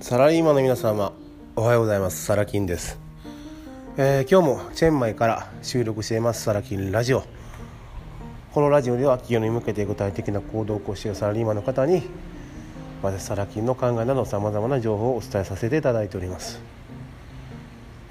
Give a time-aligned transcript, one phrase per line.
[0.00, 1.12] サラリーマンの皆様
[1.56, 2.22] おはようございます。
[2.24, 2.98] サラキンです、
[3.96, 6.42] えー今日もチェンマイから収録しています。
[6.42, 7.24] サラキンラジオ。
[8.52, 12.02] このラジオでは企業に向けて具体的な行動を起こしているサラリーマンの方に
[13.02, 16.60] 私サラキンの考えなどさまざまな情報をお伝えさせていただいております、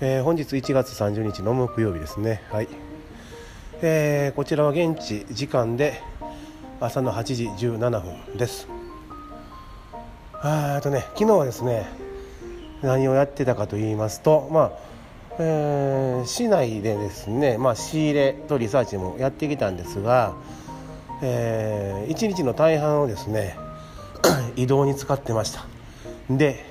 [0.02, 2.42] えー本日1月30日の木曜日ですね。
[2.52, 2.68] はい、
[3.84, 6.02] えーこちらは現地時間で
[6.80, 8.75] 朝の8時17分です。
[10.48, 11.88] あーとね昨日はですね
[12.84, 14.72] 何をやってたかと言いますとまあ、
[15.40, 20.36] えー市内でですね、まあ、仕入れとリサーチもやってきたんですが、
[21.24, 23.58] えー1日の大半をですね
[24.56, 25.66] 移動に使ってました。
[26.30, 26.64] で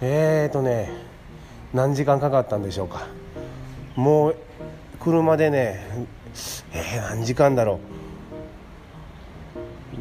[0.00, 0.90] えーとね
[1.74, 3.08] 何時間かかったんでしょうか。
[3.94, 4.36] もう
[5.00, 5.84] 車でね
[6.72, 7.78] えー何時間だろ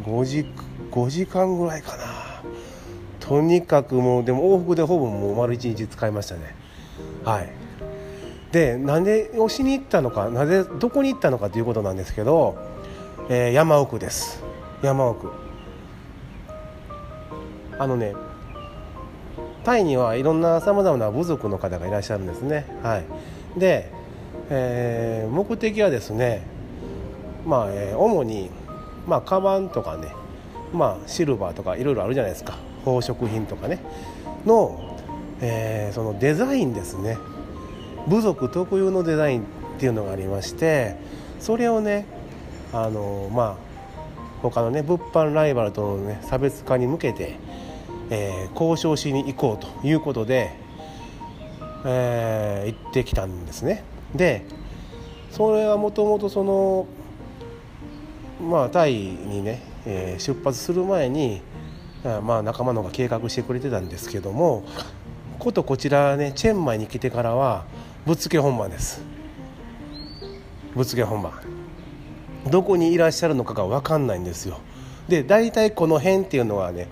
[0.05, 0.09] う。
[0.09, 0.45] 5時
[0.91, 2.08] ,5 時間ぐらいかな。
[3.29, 6.55] とにかくもうでも往復でほぼもう丸一日使いましたね。
[7.23, 7.49] はい。
[8.51, 12.57] でなんで押しに行ったのかなぜどこに行ったのかということなんですけど、
[13.29, 14.43] えー山奥です。
[14.81, 15.31] 山奥。
[17.77, 18.15] あのね
[19.63, 22.65] タイにはいろんなさまざまな部族の方がいらっしゃるんですね。
[22.81, 23.05] はい。
[23.59, 23.91] で、
[24.49, 26.41] えー目的はですね
[27.45, 28.49] まあ、えー主に
[29.05, 30.07] まあカバンとかね
[30.73, 32.57] まあシルバーとかいろいろあるじゃないですか。
[32.85, 33.79] 宝飾品とかね。
[34.45, 34.97] の、
[35.41, 37.17] えーそのデザインですね。
[38.07, 39.43] 部族特有のデザインっ
[39.79, 40.95] ていうのがありまして
[41.39, 42.05] それをね
[42.73, 43.55] あのまあ
[44.41, 47.37] 他のね物販ライバルとの、ね、差別化に向けて、
[48.09, 50.51] えー交渉しに行こうということで、
[51.85, 53.83] えー行ってきたんですね。
[54.15, 54.45] で
[55.31, 56.87] それはもともとその
[58.41, 61.41] まあタイにね、えー出発する前に
[62.03, 64.63] まあ仲間の方が計画してくれてたんですけども
[65.37, 67.65] ことこちらねチェンマイに来てからは
[68.05, 69.01] ぶっつけ本番です。
[70.75, 71.33] ぶっつけ本番。
[72.49, 74.59] どこにいらっしゃるのかが分かんないんですよ。
[75.07, 76.87] で大体この辺っていうのはね、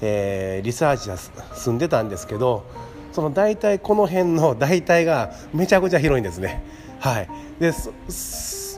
[0.00, 2.64] えーリサーチがす済んでたんですけど
[3.12, 6.62] その大体この辺の 大体がめちゃくちゃ広いんですね。
[6.98, 7.28] はい。
[7.58, 7.72] で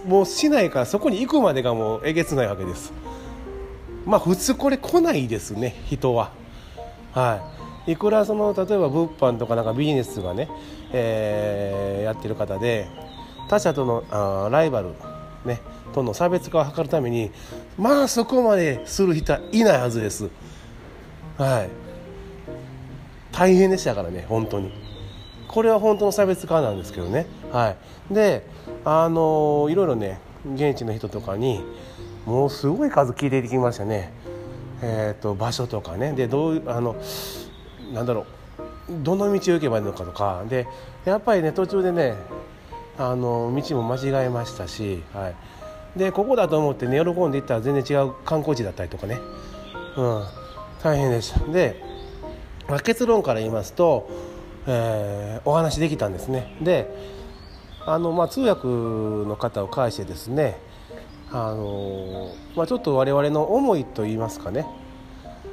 [0.06, 2.93] もう市内からそこに行くまでがもうえげつないわけです。
[4.05, 6.33] まあ普通これ来ないですね人は。
[7.13, 7.41] は
[7.87, 7.93] い。
[7.93, 10.49] いくらその例えば物販とかなんかビジネスがね、
[10.93, 12.89] えーやってる方で
[13.49, 14.91] 他社とのあライバル、
[15.45, 15.61] ね、
[15.93, 17.31] との差別化を図るために
[17.79, 20.31] まあそこまでする人はいないはずです。
[21.39, 21.71] はい。
[23.33, 24.73] 大変でしたからね本当に。
[25.49, 27.27] これは本当の差別化なんですけどね。
[27.51, 27.75] は
[28.11, 28.15] い。
[28.15, 28.47] で
[28.85, 30.19] あのいろいろね
[30.55, 31.62] 現地の人とかに
[32.27, 34.12] もうすごい数聞いてきましたね。
[34.83, 36.12] えー、と場所とかね。
[36.12, 36.97] でどういうあの
[37.93, 38.25] なんだろう。
[39.03, 40.44] どの道を行けばいいのかとか。
[40.49, 40.66] で
[41.05, 42.16] やっぱりね途中でね
[42.99, 45.32] あの道も間違えましたし、は
[45.97, 49.19] い、でここだと思ってね喜んで行ったら全然違う観光地だったりとかね、
[49.97, 50.25] うん、
[50.82, 51.41] 大変でした。
[51.50, 51.82] で、
[52.69, 54.09] まあ、結論から言いますと、
[54.66, 56.56] えーお話できたんですね。
[56.61, 56.88] で
[57.84, 60.56] あの、まあ、通訳の方を介してですね
[61.34, 64.66] あのまあ、ちょっと我々の思いといいますかね、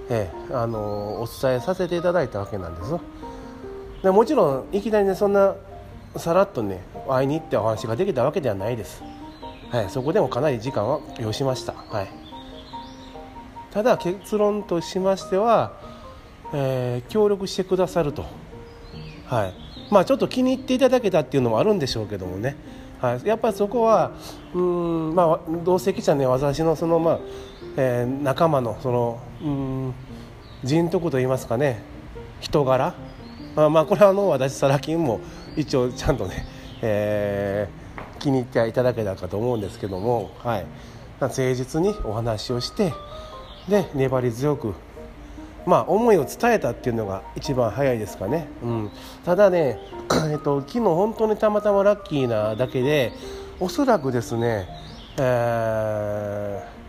[0.10, 2.96] ええあのお伝えさせていただいたわけなんです
[4.04, 5.56] でもちろんいきなりねそんな
[6.18, 9.04] さらっとね会いに行ってお話ができたわけではないです、
[9.70, 12.10] はい、そこでもかなり時間は要しました、はい、
[13.72, 15.74] ただ結論としましては、
[16.54, 18.26] えー協力してくださると、
[19.26, 19.54] はい。
[19.92, 22.56] まあ、ちょっと気に入っていただけたっていうのもあるんでしょうけどもね、
[23.02, 24.12] はい、やっぱりそこは
[24.54, 27.20] うん、まあ、同席者ね私のその、まあ
[27.78, 29.94] えー仲間のそのうん
[30.64, 31.82] 人徳といいますかね
[32.42, 32.94] 人柄。
[33.56, 35.22] まあ、まあこれはあの私サラ金も
[35.56, 36.46] 一応ちゃんとね、
[36.82, 37.90] えー
[38.20, 40.66] 気に入っていただけたかと思うんですけども、はい、
[41.20, 42.94] 誠実にお話をして
[43.68, 44.74] で粘り強く
[45.70, 48.92] まあ、思いを伝えたっていうのが一番早いですかね、うん、
[49.24, 49.78] ただね、
[50.32, 53.14] えっと、昨日本当にたまたまラッキーなだけで
[53.60, 54.68] おそらくですね、
[55.20, 56.80] えー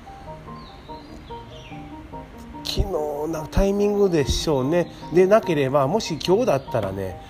[2.63, 4.93] 昨日なタイミングでしょうね。
[5.13, 7.21] でなければもし今日だったらね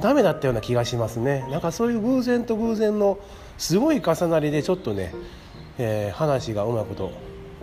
[0.00, 1.46] ダメだったような気がしますね。
[1.50, 3.18] なんかそういう偶然と偶然の
[3.58, 5.12] すごい重なりでちょっとね、
[5.76, 7.12] えー話がうまいこと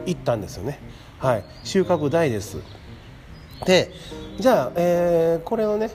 [0.06, 0.80] いったんですよね。
[1.18, 1.44] はい。
[1.64, 2.58] 収穫大です。
[3.66, 3.92] で
[4.40, 5.92] じゃあ、えーこれをね、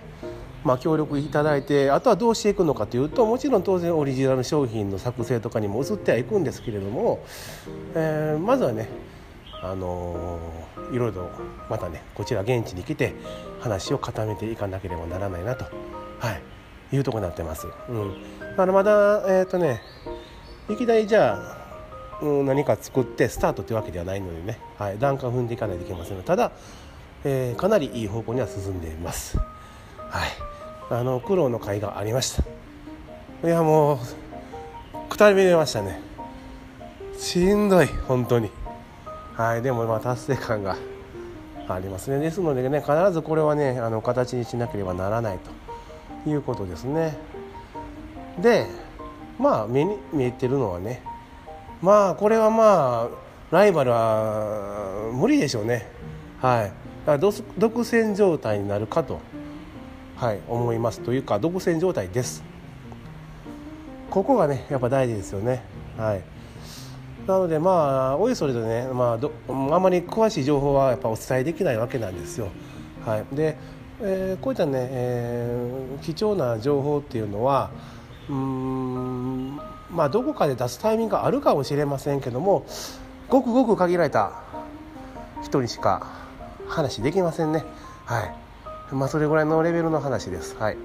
[0.65, 7.25] まあ、協力いただいてあとはどうしていくのかというともちろん当然オリジナル商品の作成とかにも移ってはいくんですけれども、
[7.95, 8.89] えーまずはね
[9.61, 11.31] あのー、いろいろ
[11.69, 13.15] またねこちら現地に来て
[13.61, 15.65] 話を固めていかなければならないなと、
[16.21, 16.33] は
[16.93, 17.67] い、いうとこになってます。
[17.89, 19.83] うん、だからまだえっ、ー、とね
[20.69, 21.57] いきなりじゃ
[22.21, 26.53] あ、うん、何か作ってスタートっていうわけではないのでね、はい、段階を踏んでいかないといけませんただ、
[27.25, 29.39] えー、かなりいい方向には進んでいます。
[29.39, 30.31] はい、
[30.91, 32.43] あの苦労の甲斐がありました。
[33.47, 33.99] いやもう
[35.09, 36.01] くたびれましたね。
[37.19, 38.51] しんどい本当に。
[39.35, 39.63] はい。
[39.63, 40.77] でもまあ達成感が
[41.69, 42.19] ありますね。
[42.19, 45.39] ですのでね必ずこれはねあの形にしなければならない
[46.25, 47.17] ということですね。
[48.41, 48.67] で
[49.39, 51.03] まあ目に見えてるのはね
[51.83, 55.91] まあこれはまあライバルは無理でしょうね。
[56.41, 56.88] はい。
[57.17, 59.21] 独占状態になるかと、
[60.17, 61.01] はい、思います。
[61.01, 62.45] というか独占状態です。
[64.11, 65.63] ここがねやっぱ大事ですよね。
[65.97, 66.23] はい。
[67.27, 72.49] なのでまあおいそれとね、まあど、あまり詳しい情報はやっぱお伝えできないわけなんですよ。
[73.07, 73.25] はい。
[73.35, 73.57] で、
[74.01, 77.71] えー、こういったね、えー、貴重な情報っていうのは
[78.29, 79.57] うん
[79.91, 82.65] まあどこかで出すタイミングがあるかもしれませんけども
[83.29, 84.43] ごくごく限られた
[85.43, 86.28] 人にしか
[86.69, 87.65] 話できませんね。
[88.05, 88.95] はい。
[88.95, 90.57] まあそれぐらいのレベルの話です。
[90.57, 90.77] はい。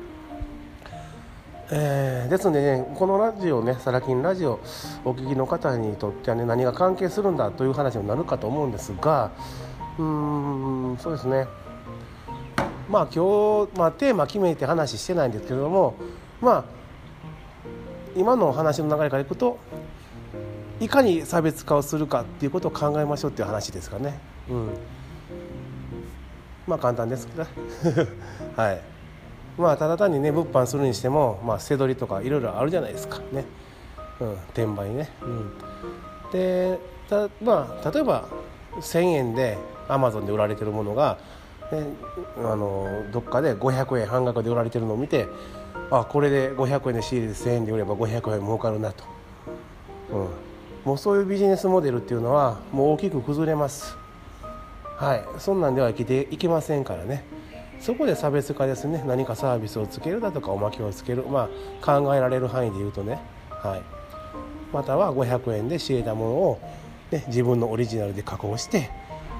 [1.71, 4.59] えー、ですのでねこのラジオねサラキンラジオ
[5.05, 9.31] お聞きの方にとってはね何が関係するんだという話になるかと思うんですが
[9.97, 11.47] うーんそうですね。
[12.89, 15.95] まあ今日、まあ、テーマ決めて話してないんですけれども
[16.41, 16.65] まあ
[18.15, 19.57] 今のお話の流れからいくと
[20.79, 24.19] いかに差別化をするかっていうことを考えましょうっていう話ですかね。
[24.49, 24.69] うん、
[26.67, 27.45] まあ簡単ですけど
[28.55, 28.93] はい。
[29.57, 33.45] まあただ単にね物販するにしても、まあ、捨て取りとかいろいろあるじゃないですかね、
[34.19, 35.51] うん、転売ね、うん、
[36.31, 36.79] で
[37.09, 38.27] たまあ例えば
[38.75, 39.57] 1000円で
[39.87, 41.19] アマゾンで売られてるものが、
[41.71, 41.85] ね、
[42.37, 45.27] あのどっかで500円半額で売られてるのを見て
[45.91, 49.03] あこれで500円で仕入れて1000円で売れば500円儲かるなと、
[50.11, 50.27] うん、
[50.85, 54.02] もうそういうビジネスモデルっていうのはもう大きく崩れます。
[55.03, 55.25] はい。
[55.37, 57.25] そんなんでは生きていけませんからね。
[57.81, 59.03] そこで差別化ですね。
[59.05, 61.49] 何かサービスをつけるだとかおまけをつける、ま
[61.81, 63.19] あ、考えられる範囲で言うとね、
[63.49, 63.81] はい、
[64.71, 66.59] または500円で仕入れたものを、
[67.11, 68.89] ね、自分のオリジナルで加工して、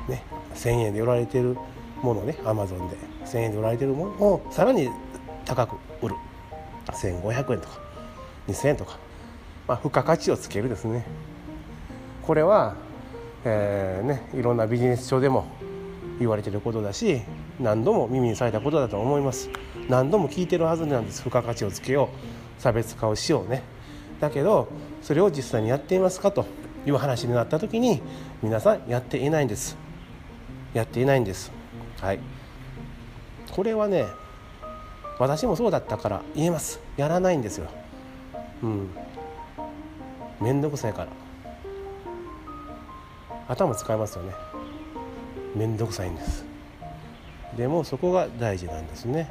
[0.10, 0.24] ね、
[0.56, 1.56] 1000円で売られてる
[2.02, 2.38] ものね。
[2.44, 4.90] アマゾンで1000円で売られてるものをさらに
[5.46, 6.16] 高く売る。
[6.88, 7.80] 1500円とか
[8.50, 8.98] 2000円とか、
[9.66, 11.06] まあ、付加価値をつけるですね。
[12.24, 12.76] これは、
[13.46, 15.46] えーね、いろんなビジネス書でも
[16.20, 17.22] 言われてることだし
[17.60, 19.50] 何度も耳にされたことだと思います。
[19.90, 21.18] 何度も聞いてるはずなんです。
[21.20, 22.10] 付加価値をつけよ
[22.58, 23.64] う差別化をしようね。
[24.20, 24.70] だけど
[25.02, 26.46] それを実際にやっていますかと
[26.86, 28.02] いう話になった時に
[28.42, 29.78] 皆さんやっていないんです。
[30.74, 31.52] やっていないんです。
[32.00, 32.20] はい。
[33.52, 34.08] これはね
[35.20, 36.80] 私もそうだったから言えます。
[36.96, 37.68] やらないんですよ。
[38.64, 38.90] うん。
[40.40, 41.23] 面倒くさいから。
[43.54, 44.34] 頭使いますよね。
[45.56, 46.46] 面倒くさいんです。
[47.56, 49.30] でもそこが大事なんですね。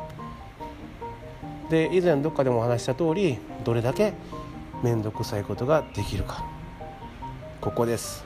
[1.70, 4.12] で以前どっかでもお話した通りどれだけ
[4.82, 6.44] 面倒くさいことができるか。
[7.60, 8.24] ここです。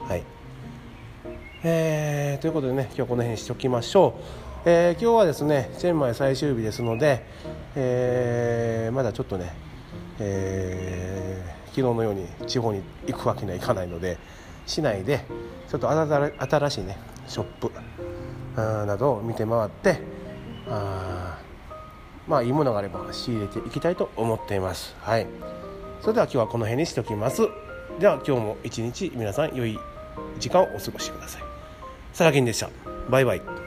[0.00, 0.22] はい。
[1.62, 4.14] えー、ということでね今日この辺にしておきましょ
[4.64, 7.26] う、えー、今日はですねチェンマイ最終日ですので、
[7.74, 9.52] えー、まだちょっとね、
[10.20, 14.18] えー、昨日のように地方に行くわけにはいかないので
[14.66, 15.24] 市内で
[15.68, 17.70] ちょっと新しいねショップ
[18.56, 20.00] などを見て回って
[20.68, 21.38] あ
[22.26, 24.96] まあいいものがあれば仕入れていきたいと思っています。
[25.00, 25.26] はい。
[26.00, 27.42] それでは今日はこの辺にしておきます。
[28.00, 29.78] では今日も一日皆さん良い
[30.38, 31.42] 時間をお過ごしください。
[32.12, 32.68] さらきんでした。
[33.08, 33.65] バイバイ。